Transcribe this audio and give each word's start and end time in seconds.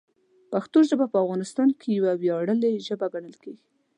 پښتو 0.51 0.79
ژبه 0.89 1.05
په 1.11 1.17
افغانستان 1.23 1.69
کې 1.79 1.89
یوه 1.97 2.13
ویاړلې 2.21 2.71
ژبه 2.87 3.05
ګڼل 3.13 3.35
کېږي. 3.43 3.65